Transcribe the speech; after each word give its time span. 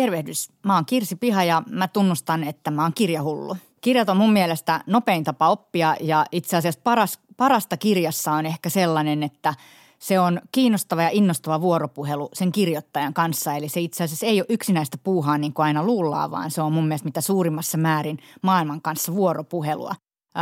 Tervehdys. 0.00 0.48
Mä 0.64 0.74
oon 0.74 0.86
Kirsi 0.86 1.16
Piha 1.16 1.44
ja 1.44 1.62
mä 1.70 1.88
tunnustan, 1.88 2.44
että 2.44 2.70
mä 2.70 2.82
oon 2.82 2.92
kirjahullu. 2.94 3.56
Kirjat 3.80 4.08
on 4.08 4.16
mun 4.16 4.32
mielestä 4.32 4.84
nopein 4.86 5.24
tapa 5.24 5.48
oppia 5.48 5.96
ja 6.00 6.26
itse 6.32 6.56
asiassa 6.56 6.80
paras, 6.84 7.18
parasta 7.36 7.76
kirjassa 7.76 8.32
on 8.32 8.46
ehkä 8.46 8.68
sellainen, 8.68 9.22
että 9.22 9.54
se 9.98 10.20
on 10.20 10.40
kiinnostava 10.52 11.02
ja 11.02 11.10
innostava 11.12 11.60
vuoropuhelu 11.60 12.28
sen 12.32 12.52
kirjoittajan 12.52 13.14
kanssa. 13.14 13.54
Eli 13.54 13.68
se 13.68 13.80
itse 13.80 14.04
asiassa 14.04 14.26
ei 14.26 14.40
ole 14.40 14.46
yksinäistä 14.48 14.98
puuhaa 14.98 15.38
niin 15.38 15.52
kuin 15.52 15.66
aina 15.66 15.82
luullaan, 15.82 16.30
vaan 16.30 16.50
se 16.50 16.62
on 16.62 16.72
mun 16.72 16.86
mielestä 16.88 17.08
mitä 17.08 17.20
suurimmassa 17.20 17.78
määrin 17.78 18.18
maailman 18.42 18.82
kanssa 18.82 19.14
vuoropuhelua. 19.14 19.94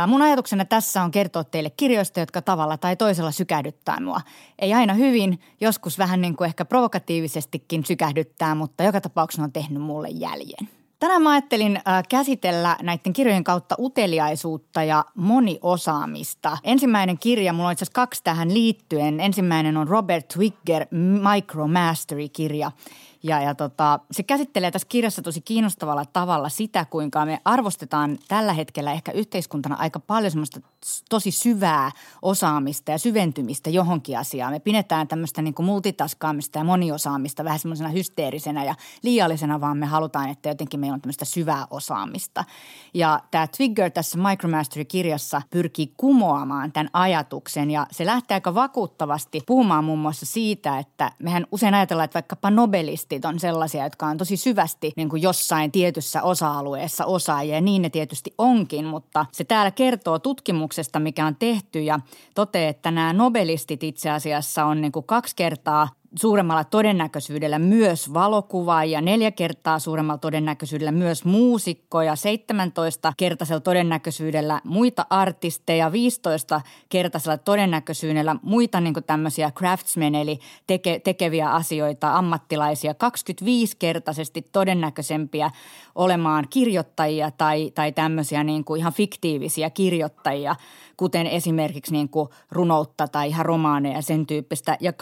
Mun 0.07 0.21
ajatuksena 0.21 0.65
tässä 0.65 1.03
on 1.03 1.11
kertoa 1.11 1.43
teille 1.43 1.69
kirjoista, 1.69 2.19
jotka 2.19 2.41
tavalla 2.41 2.77
tai 2.77 2.95
toisella 2.95 3.31
sykähdyttää 3.31 3.99
mua. 3.99 4.21
Ei 4.59 4.73
aina 4.73 4.93
hyvin, 4.93 5.39
joskus 5.61 5.97
vähän 5.97 6.21
niin 6.21 6.35
kuin 6.35 6.45
ehkä 6.45 6.65
provokatiivisestikin 6.65 7.85
sykähdyttää, 7.85 8.55
mutta 8.55 8.83
joka 8.83 9.01
tapauksessa 9.01 9.43
on 9.43 9.51
tehnyt 9.51 9.81
mulle 9.83 10.07
jäljen. 10.09 10.69
Tänään 10.99 11.21
mä 11.21 11.31
ajattelin 11.31 11.79
käsitellä 12.09 12.77
näiden 12.81 13.13
kirjojen 13.13 13.43
kautta 13.43 13.75
uteliaisuutta 13.79 14.83
ja 14.83 15.05
moniosaamista. 15.15 16.57
Ensimmäinen 16.63 17.19
kirja, 17.19 17.53
mulla 17.53 17.67
on 17.67 17.71
itse 17.71 17.83
asiassa 17.83 18.01
kaksi 18.01 18.23
tähän 18.23 18.53
liittyen. 18.53 19.19
Ensimmäinen 19.19 19.77
on 19.77 19.87
Robert 19.87 20.27
Twigger 20.27 20.85
Micromastery-kirja– 21.31 22.71
ja, 23.23 23.41
ja 23.41 23.55
tota, 23.55 23.99
se 24.11 24.23
käsittelee 24.23 24.71
tässä 24.71 24.87
kirjassa 24.87 25.21
tosi 25.21 25.41
kiinnostavalla 25.41 26.05
tavalla 26.05 26.49
sitä, 26.49 26.85
kuinka 26.85 27.25
me 27.25 27.39
arvostetaan 27.45 28.17
tällä 28.27 28.53
hetkellä 28.53 28.91
ehkä 28.91 29.11
yhteiskuntana 29.11 29.75
aika 29.75 29.99
paljon 29.99 30.31
semmoista 30.31 30.61
tosi 31.09 31.31
syvää 31.31 31.91
osaamista 32.21 32.91
ja 32.91 32.97
syventymistä 32.97 33.69
johonkin 33.69 34.17
asiaan. 34.17 34.53
Me 34.53 34.59
pidetään 34.59 35.07
tämmöistä 35.07 35.41
niin 35.41 35.55
multitaskaamista 35.59 36.59
ja 36.59 36.63
moniosaamista 36.63 37.43
vähän 37.43 37.59
semmoisena 37.59 37.89
hysteerisenä 37.89 38.63
ja 38.63 38.75
liiallisena, 39.03 39.61
vaan 39.61 39.77
me 39.77 39.85
halutaan, 39.85 40.29
että 40.29 40.49
jotenkin 40.49 40.79
meillä 40.79 40.95
on 40.95 41.01
tämmöistä 41.01 41.25
syvää 41.25 41.67
osaamista. 41.69 42.45
Ja 42.93 43.19
tämä 43.31 43.47
Twigger 43.47 43.91
tässä 43.91 44.17
Micromastery-kirjassa 44.17 45.41
pyrkii 45.49 45.93
kumoamaan 45.97 46.71
tämän 46.71 46.89
ajatuksen 46.93 47.71
ja 47.71 47.87
se 47.91 48.05
lähtee 48.05 48.35
aika 48.35 48.55
vakuuttavasti 48.55 49.41
puhumaan 49.45 49.83
muun 49.83 49.99
muassa 49.99 50.25
siitä, 50.25 50.79
että 50.79 51.11
mehän 51.19 51.47
usein 51.51 51.73
ajatellaan, 51.73 52.05
että 52.05 52.13
vaikkapa 52.13 52.51
Nobelista 52.51 53.08
artistit 53.09 53.25
on 53.25 53.39
sellaisia, 53.39 53.83
jotka 53.83 54.05
on 54.05 54.17
tosi 54.17 54.37
syvästi 54.37 54.91
niin 54.95 55.09
kuin 55.09 55.21
jossain 55.21 55.71
tietyssä 55.71 56.21
osa-alueessa 56.23 57.05
osaajia 57.05 57.55
ja 57.55 57.61
niin 57.61 57.81
ne 57.81 57.89
tietysti 57.89 58.33
onkin, 58.37 58.85
mutta 58.85 59.25
se 59.31 59.43
täällä 59.43 59.71
kertoo 59.71 60.19
tutkimuksesta, 60.19 60.99
mikä 60.99 61.25
on 61.25 61.35
tehty 61.35 61.81
ja 61.81 61.99
toteaa, 62.35 62.69
että 62.69 62.91
nämä 62.91 63.13
nobelistit 63.13 63.83
itse 63.83 64.09
asiassa 64.09 64.65
on 64.65 64.81
niin 64.81 64.91
kuin 64.91 65.05
kaksi 65.05 65.35
kertaa 65.35 65.87
suuremmalla 66.15 66.63
todennäköisyydellä 66.63 67.59
myös 67.59 68.13
valokuvaajia, 68.13 69.01
neljä 69.01 69.31
kertaa 69.31 69.79
suuremmalla 69.79 70.17
todennäköisyydellä 70.17 70.91
myös 70.91 71.25
muusikkoja, 71.25 72.15
17 72.15 73.13
kertaisella 73.17 73.59
todennäköisyydellä 73.59 74.61
muita 74.63 75.05
artisteja, 75.09 75.91
15 75.91 76.61
kertaisella 76.89 77.37
todennäköisyydellä 77.37 78.35
muita 78.41 78.81
niin 78.81 78.93
tämmöisiä 79.07 79.51
craftsmen 79.51 80.15
eli 80.15 80.39
teke, 80.67 80.99
tekeviä 80.99 81.49
asioita, 81.49 82.17
ammattilaisia, 82.17 82.93
25 82.93 83.77
kertaisesti 83.79 84.47
todennäköisempiä 84.51 85.51
olemaan 85.95 86.47
kirjoittajia 86.49 87.31
tai, 87.31 87.71
tai 87.75 87.91
tämmöisiä 87.91 88.43
niin 88.43 88.63
kuin 88.63 88.79
ihan 88.79 88.93
fiktiivisiä 88.93 89.69
kirjoittajia– 89.69 90.55
kuten 90.99 91.27
esimerkiksi 91.27 91.91
niin 91.91 92.09
kuin 92.09 92.29
runoutta 92.51 93.07
tai 93.07 93.27
ihan 93.27 93.45
romaaneja 93.45 93.95
ja 93.95 94.01
sen 94.01 94.25
tyyppistä. 94.25 94.77
Ja 94.79 94.93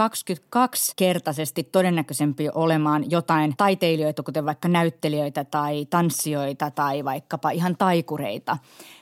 22-kertaisesti 1.02 1.64
todennäköisempi 1.64 2.50
olemaan 2.54 3.12
jotain 3.12 3.54
taiteilijoita, 3.58 4.24
kuten 4.24 4.46
vaikka 4.46 4.68
näyttelijöitä 4.68 5.44
tai 5.44 5.86
tanssijoita 5.86 6.72
tai 6.72 7.06
vaikkapa 7.06 7.50
ihan 7.50 7.78
taikureita. 7.78 8.58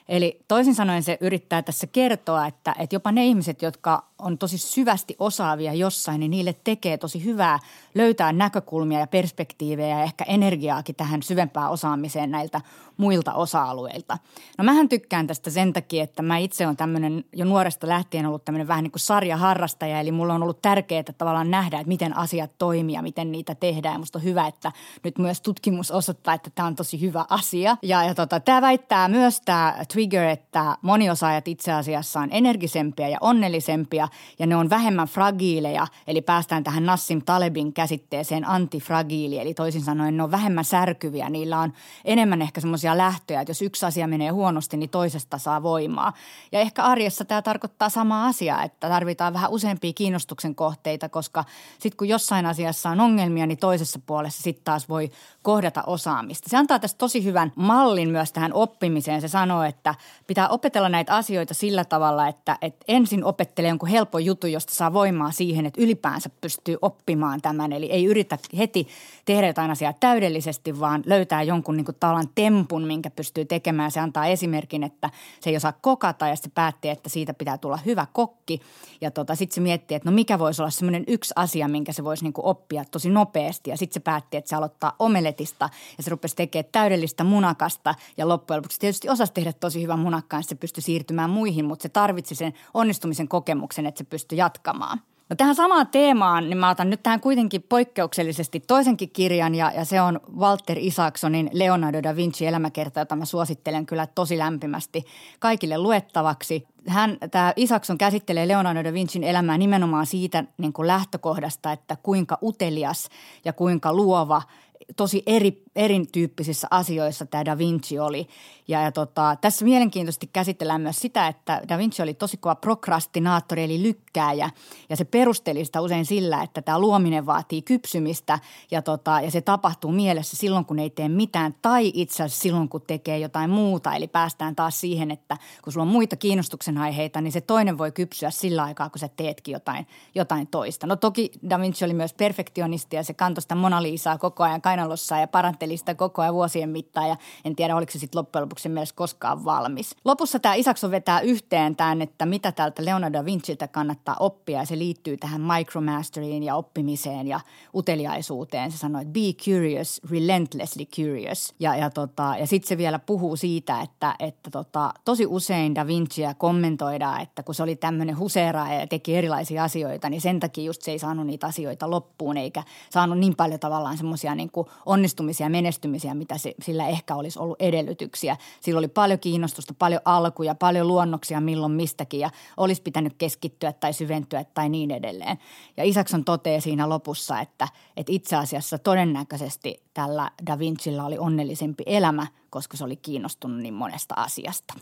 Eli 0.09 0.39
toisin 0.47 0.75
sanoen 0.75 1.03
se 1.03 1.17
yrittää 1.21 1.61
tässä 1.61 1.87
kertoa, 1.87 2.47
että, 2.47 2.75
että 2.79 2.95
jopa 2.95 3.11
ne 3.11 3.25
ihmiset, 3.25 3.61
jotka 3.61 4.03
on 4.19 4.37
tosi 4.37 4.57
syvästi 4.57 5.15
osaavia 5.19 5.73
jossain, 5.73 6.19
niin 6.19 6.31
niille 6.31 6.55
tekee 6.63 6.97
tosi 6.97 7.23
hyvää 7.23 7.59
löytää 7.95 8.33
näkökulmia 8.33 8.99
ja 8.99 9.07
perspektiivejä 9.07 9.99
ja 9.99 10.03
ehkä 10.03 10.23
energiaakin 10.27 10.95
tähän 10.95 11.23
syvempään 11.23 11.71
osaamiseen 11.71 12.31
näiltä 12.31 12.61
muilta 12.97 13.33
osa-alueilta. 13.33 14.17
No 14.57 14.63
mähän 14.63 14.89
tykkään 14.89 15.27
tästä 15.27 15.49
sen 15.49 15.73
takia, 15.73 16.03
että 16.03 16.21
mä 16.21 16.37
itse 16.37 16.65
olen 16.65 16.77
tämmöinen 16.77 17.25
jo 17.33 17.45
nuoresta 17.45 17.87
lähtien 17.87 18.25
ollut 18.25 18.45
tämmöinen 18.45 18.67
vähän 18.67 18.83
niin 18.83 18.91
kuin 18.91 18.99
sarjaharrastaja, 18.99 19.99
eli 19.99 20.11
mulla 20.11 20.33
on 20.33 20.43
ollut 20.43 20.61
tärkeää 20.61 21.03
tavallaan 21.17 21.51
nähdä, 21.51 21.79
että 21.79 21.87
miten 21.87 22.17
asiat 22.17 22.51
toimii 22.57 22.95
ja 22.95 23.01
miten 23.01 23.31
niitä 23.31 23.55
tehdään. 23.55 23.95
Ja 23.95 23.99
musta 23.99 24.19
on 24.19 24.23
hyvä, 24.23 24.47
että 24.47 24.71
nyt 25.03 25.17
myös 25.17 25.41
tutkimus 25.41 25.91
osoittaa, 25.91 26.33
että 26.33 26.49
tämä 26.55 26.67
on 26.67 26.75
tosi 26.75 27.01
hyvä 27.01 27.25
asia. 27.29 27.77
Ja, 27.81 28.03
ja 28.03 28.15
tota, 28.15 28.39
tämä 28.39 28.61
väittää 28.61 29.07
myös 29.07 29.41
tämä 29.45 29.75
Trigger, 29.95 30.23
että 30.23 30.77
moniosaajat 30.81 31.47
itse 31.47 31.71
asiassa 31.71 32.19
on 32.19 32.29
energisempiä 32.31 33.07
ja 33.07 33.17
onnellisempia 33.21 34.07
ja 34.39 34.47
ne 34.47 34.55
on 34.55 34.69
vähemmän 34.69 35.07
fragiileja, 35.07 35.87
eli 36.07 36.21
päästään 36.21 36.63
tähän 36.63 36.85
Nassim 36.85 37.21
Talebin 37.25 37.73
käsitteeseen 37.73 38.47
antifragiili, 38.47 39.39
eli 39.39 39.53
toisin 39.53 39.81
sanoen 39.81 40.17
ne 40.17 40.23
on 40.23 40.31
vähemmän 40.31 40.65
särkyviä, 40.65 41.29
niillä 41.29 41.59
on 41.59 41.73
enemmän 42.05 42.41
ehkä 42.41 42.61
semmoisia 42.61 42.97
lähtöjä, 42.97 43.41
että 43.41 43.49
jos 43.49 43.61
yksi 43.61 43.85
asia 43.85 44.07
menee 44.07 44.29
huonosti, 44.29 44.77
niin 44.77 44.89
toisesta 44.89 45.37
saa 45.37 45.63
voimaa. 45.63 46.13
Ja 46.51 46.59
ehkä 46.59 46.83
arjessa 46.83 47.25
tämä 47.25 47.41
tarkoittaa 47.41 47.89
samaa 47.89 48.27
asiaa, 48.27 48.63
että 48.63 48.89
tarvitaan 48.89 49.33
vähän 49.33 49.51
useampia 49.51 49.93
kiinnostuksen 49.93 50.55
kohteita, 50.55 51.09
koska 51.09 51.43
sitten 51.79 51.97
kun 51.97 52.07
jossain 52.07 52.45
asiassa 52.45 52.89
on 52.89 52.99
ongelmia, 52.99 53.45
niin 53.45 53.57
toisessa 53.57 53.99
puolessa 54.05 54.43
sitten 54.43 54.63
taas 54.63 54.89
voi 54.89 55.11
kohdata 55.41 55.83
osaamista. 55.87 56.49
Se 56.49 56.57
antaa 56.57 56.79
tästä 56.79 56.97
tosi 56.97 57.23
hyvän 57.23 57.51
mallin 57.55 58.09
myös 58.09 58.31
tähän 58.31 58.53
oppimiseen. 58.53 59.21
Se 59.21 59.27
sanoo, 59.27 59.63
että 59.63 59.84
pitää 60.27 60.49
opetella 60.49 60.89
näitä 60.89 61.15
asioita 61.15 61.53
sillä 61.53 61.85
tavalla, 61.85 62.27
että, 62.27 62.57
että 62.61 62.85
ensin 62.87 63.23
opettelee 63.23 63.69
jonkun 63.69 63.89
helppo 63.89 64.19
juttu, 64.19 64.47
josta 64.47 64.75
saa 64.75 64.93
voimaa 64.93 65.31
siihen, 65.31 65.65
että 65.65 65.81
ylipäänsä 65.81 66.29
pystyy 66.41 66.77
oppimaan 66.81 67.41
tämän. 67.41 67.73
Eli 67.73 67.91
ei 67.91 68.05
yritä 68.05 68.37
heti 68.57 68.87
tehdä 69.25 69.47
jotain 69.47 69.71
asiaa 69.71 69.93
täydellisesti, 69.99 70.79
vaan 70.79 71.03
löytää 71.05 71.43
jonkun 71.43 71.77
niin 71.77 71.85
kuin 71.85 71.97
tavallaan 71.99 72.29
tempun, 72.35 72.83
minkä 72.83 73.09
pystyy 73.09 73.45
tekemään. 73.45 73.91
Se 73.91 73.99
antaa 73.99 74.25
esimerkin, 74.25 74.83
että 74.83 75.09
se 75.39 75.49
ei 75.49 75.55
osaa 75.55 75.73
kokata 75.81 76.27
ja 76.27 76.35
se 76.35 76.49
päätti, 76.55 76.89
että 76.89 77.09
siitä 77.09 77.33
pitää 77.33 77.57
tulla 77.57 77.79
hyvä 77.85 78.07
kokki. 78.13 78.61
Ja 79.01 79.11
tota, 79.11 79.35
sitten 79.35 79.55
se 79.55 79.61
miettii, 79.61 79.95
että 79.95 80.09
no 80.09 80.15
mikä 80.15 80.39
voisi 80.39 80.61
olla 80.61 80.71
semmoinen 80.71 81.03
yksi 81.07 81.33
asia, 81.35 81.67
minkä 81.67 81.93
se 81.93 82.03
voisi 82.03 82.23
niin 82.23 82.33
oppia 82.37 82.85
tosi 82.91 83.09
nopeasti. 83.09 83.69
Ja 83.69 83.77
sitten 83.77 83.93
se 83.93 83.99
päätti, 83.99 84.37
että 84.37 84.49
se 84.49 84.55
aloittaa 84.55 84.95
omeletista 84.99 85.69
ja 85.97 86.03
se 86.03 86.09
rupesi 86.09 86.35
tekemään 86.35 86.69
täydellistä 86.71 87.23
munakasta. 87.23 87.95
Ja 88.17 88.29
loppujen 88.29 88.57
lopuksi 88.57 88.79
tietysti 88.79 89.09
osasi 89.09 89.33
tehdä 89.33 89.53
tosi 89.53 89.74
hyvän 89.81 89.99
munakkaan, 89.99 90.43
se 90.43 90.55
pystyi 90.55 90.83
siirtymään 90.83 91.29
muihin, 91.29 91.65
mutta 91.65 91.83
se 91.83 91.89
tarvitsi 91.89 92.35
sen 92.35 92.53
onnistumisen 92.73 93.27
kokemuksen, 93.27 93.85
että 93.85 93.97
se 93.97 94.03
pystyi 94.03 94.37
jatkamaan. 94.37 94.99
No 95.29 95.35
tähän 95.35 95.55
samaan 95.55 95.87
teemaan, 95.87 96.49
niin 96.49 96.57
mä 96.57 96.69
otan 96.69 96.89
nyt 96.89 97.03
tähän 97.03 97.19
kuitenkin 97.19 97.63
poikkeuksellisesti 97.63 98.59
toisenkin 98.59 99.09
kirjan 99.09 99.55
ja, 99.55 99.71
ja 99.75 99.85
se 99.85 100.01
on 100.01 100.19
Walter 100.37 100.77
Isaacsonin 100.79 101.49
Leonardo 101.53 102.03
da 102.03 102.15
Vinci 102.15 102.45
elämäkerta, 102.45 102.99
jota 102.99 103.15
mä 103.15 103.25
suosittelen 103.25 103.85
kyllä 103.85 104.07
tosi 104.07 104.37
lämpimästi 104.37 105.05
kaikille 105.39 105.77
luettavaksi. 105.77 106.67
Hän, 106.87 107.17
tämä 107.31 107.53
Isaacson 107.55 107.97
käsittelee 107.97 108.47
Leonardo 108.47 108.83
da 108.83 108.93
Vincin 108.93 109.23
elämää 109.23 109.57
nimenomaan 109.57 110.05
siitä 110.05 110.43
niin 110.57 110.73
kuin 110.73 110.87
lähtökohdasta, 110.87 111.71
että 111.71 111.97
kuinka 112.03 112.37
utelias 112.43 113.09
ja 113.45 113.53
kuinka 113.53 113.93
luova– 113.93 114.41
tosi 114.95 115.23
eri, 115.25 115.63
erityyppisissä 115.75 116.67
asioissa 116.71 117.25
tämä 117.25 117.45
Da 117.45 117.57
Vinci 117.57 117.99
oli. 117.99 118.27
Ja, 118.67 118.81
ja 118.81 118.91
tota, 118.91 119.37
tässä 119.41 119.65
mielenkiintoisesti 119.65 120.29
käsitellään 120.33 120.81
myös 120.81 120.95
sitä, 120.95 121.27
että 121.27 121.61
Da 121.69 121.77
Vinci 121.77 122.01
oli 122.01 122.13
tosi 122.13 122.37
kova 122.37 122.55
prokrastinaattori 122.55 123.63
eli 123.63 123.83
lykkääjä. 123.83 124.49
Ja 124.89 124.95
se 124.95 125.05
perusteli 125.05 125.65
sitä 125.65 125.81
usein 125.81 126.05
sillä, 126.05 126.43
että 126.43 126.61
tämä 126.61 126.79
luominen 126.79 127.25
vaatii 127.25 127.61
kypsymistä 127.61 128.39
ja, 128.71 128.81
tota, 128.81 129.21
ja 129.21 129.31
se 129.31 129.41
tapahtuu 129.41 129.91
mielessä 129.91 130.37
silloin, 130.37 130.65
kun 130.65 130.79
ei 130.79 130.89
tee 130.89 131.09
mitään 131.09 131.55
tai 131.61 131.91
itse 131.93 132.23
asiassa 132.23 132.41
silloin, 132.41 132.69
kun 132.69 132.81
tekee 132.87 133.19
jotain 133.19 133.49
muuta. 133.49 133.95
Eli 133.95 134.07
päästään 134.07 134.55
taas 134.55 134.81
siihen, 134.81 135.11
että 135.11 135.37
kun 135.63 135.73
sulla 135.73 135.85
on 135.85 135.91
muita 135.91 136.15
kiinnostuksen 136.15 136.77
aiheita, 136.77 137.21
niin 137.21 137.31
se 137.31 137.41
toinen 137.41 137.77
voi 137.77 137.91
kypsyä 137.91 138.29
sillä 138.29 138.63
aikaa, 138.63 138.89
kun 138.89 138.99
sä 138.99 139.09
teetkin 139.17 139.53
jotain, 139.53 139.87
jotain 140.15 140.47
toista. 140.47 140.87
No 140.87 140.95
toki 140.95 141.31
Da 141.49 141.59
Vinci 141.59 141.85
oli 141.85 141.93
myös 141.93 142.13
perfektionisti 142.13 142.95
ja 142.95 143.03
se 143.03 143.13
kantoi 143.13 143.41
sitä 143.41 143.55
Mona 143.55 143.83
Lisaa 143.83 144.17
koko 144.17 144.43
ajan 144.43 144.61
kainalossa 144.65 145.17
ja 145.17 145.27
paranteli 145.27 145.77
sitä 145.77 145.95
koko 145.95 146.21
ajan 146.21 146.33
vuosien 146.33 146.69
mittaan 146.69 147.09
ja 147.09 147.17
en 147.45 147.55
tiedä, 147.55 147.75
oliko 147.75 147.91
se 147.91 147.99
sitten 147.99 148.19
loppujen 148.19 148.43
lopuksi 148.43 148.69
mielessä 148.69 148.95
koskaan 148.95 149.45
valmis. 149.45 149.95
Lopussa 150.05 150.39
tämä 150.39 150.55
Isakson 150.55 150.91
vetää 150.91 151.19
yhteen 151.19 151.75
tämän, 151.75 152.01
että 152.01 152.25
mitä 152.25 152.51
tältä 152.51 152.85
Leonardo 152.85 153.19
da 153.19 153.25
Vinciltä 153.25 153.67
kannattaa 153.67 154.15
oppia 154.19 154.59
ja 154.59 154.65
se 154.65 154.77
liittyy 154.77 155.17
tähän 155.17 155.41
micromasteriin 155.41 156.43
ja 156.43 156.55
oppimiseen 156.55 157.27
ja 157.27 157.39
uteliaisuuteen. 157.75 158.71
Se 158.71 158.77
sanoi, 158.77 159.01
että 159.01 159.13
be 159.13 159.33
curious, 159.43 160.01
relentlessly 160.11 160.85
curious. 160.85 161.53
Ja, 161.59 161.75
ja, 161.75 161.89
tota, 161.89 162.35
ja 162.39 162.47
sitten 162.47 162.67
se 162.67 162.77
vielä 162.77 162.99
puhuu 162.99 163.35
siitä, 163.35 163.81
että, 163.81 164.15
että 164.19 164.51
tota, 164.51 164.93
tosi 165.05 165.25
usein 165.25 165.75
da 165.75 165.87
Vinciä 165.87 166.33
kommentoidaan, 166.33 167.21
että 167.21 167.43
kun 167.43 167.55
se 167.55 167.63
oli 167.63 167.75
tämmöinen 167.75 168.17
huseera 168.17 168.73
ja 168.73 168.87
teki 168.87 169.15
erilaisia 169.15 169.63
asioita, 169.63 170.09
niin 170.09 170.21
sen 170.21 170.39
takia 170.39 170.63
just 170.63 170.81
se 170.81 170.91
ei 170.91 170.99
saanut 170.99 171.27
niitä 171.27 171.47
asioita 171.47 171.89
loppuun 171.89 172.37
eikä 172.37 172.63
saanut 172.89 173.17
niin 173.17 173.35
paljon 173.35 173.59
tavallaan 173.59 173.97
semmoisia 173.97 174.35
niin 174.35 174.51
kuin 174.55 174.67
onnistumisia 174.85 175.45
ja 175.45 175.49
menestymisiä, 175.49 176.13
mitä 176.13 176.37
se, 176.37 176.53
sillä 176.61 176.87
ehkä 176.87 177.15
olisi 177.15 177.39
ollut 177.39 177.61
edellytyksiä. 177.61 178.37
Sillä 178.61 178.77
oli 178.77 178.87
paljon 178.87 179.19
kiinnostusta, 179.19 179.73
paljon 179.79 180.01
alkuja, 180.05 180.55
paljon 180.55 180.87
luonnoksia 180.87 181.41
milloin 181.41 181.71
mistäkin 181.71 182.19
ja 182.19 182.29
olisi 182.57 182.81
pitänyt 182.81 183.13
keskittyä 183.17 183.73
tai 183.73 183.93
syventyä 183.93 184.43
tai 184.43 184.69
niin 184.69 184.91
edelleen. 184.91 185.37
Ja 185.77 185.83
Isakson 185.83 186.25
toteaa 186.25 186.61
siinä 186.61 186.89
lopussa, 186.89 187.39
että, 187.39 187.67
että 187.97 188.11
itse 188.11 188.35
asiassa 188.35 188.77
todennäköisesti 188.77 189.83
tällä 189.93 190.31
Da 190.47 190.59
Vincilla 190.59 191.05
oli 191.05 191.17
onnellisempi 191.17 191.83
elämä, 191.85 192.27
koska 192.49 192.77
se 192.77 192.83
oli 192.83 192.95
kiinnostunut 192.95 193.61
niin 193.61 193.73
monesta 193.73 194.15
asiasta. 194.17 194.73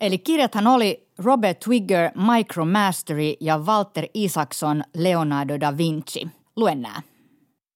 Eli 0.00 0.18
kirjathan 0.18 0.66
oli 0.66 1.08
Robert 1.18 1.60
Twigger, 1.60 2.10
Micromastery 2.34 3.34
ja 3.40 3.58
Walter 3.58 4.06
Isaacson, 4.14 4.84
Leonardo 4.96 5.60
da 5.60 5.76
Vinci. 5.76 6.28
Luen 6.56 6.82
nämä. 6.82 7.13